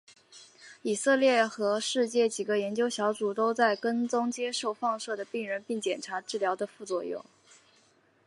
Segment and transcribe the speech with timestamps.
[0.81, 7.23] 以色列和世界几个研究小组都在跟踪接受放射的病人并检查治疗的副作用。